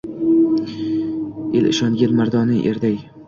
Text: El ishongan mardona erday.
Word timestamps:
El 1.59 1.69
ishongan 1.73 2.17
mardona 2.21 2.59
erday. 2.73 2.99